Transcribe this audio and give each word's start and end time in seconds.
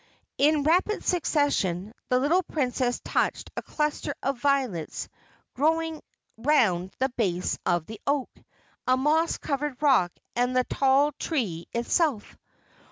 In 0.39 0.63
rapid 0.63 1.03
succession 1.05 1.93
the 2.09 2.17
little 2.17 2.41
Princess 2.41 2.99
touched 3.05 3.51
a 3.55 3.61
cluster 3.61 4.15
of 4.23 4.39
violets 4.39 5.07
growing 5.53 6.01
round 6.37 6.91
the 6.97 7.09
base 7.09 7.59
of 7.67 7.85
the 7.85 8.01
oak, 8.07 8.31
a 8.87 8.97
moss 8.97 9.37
covered 9.37 9.79
rock 9.79 10.11
and 10.35 10.57
the 10.57 10.63
tall 10.63 11.11
tree 11.11 11.67
itself. 11.71 12.35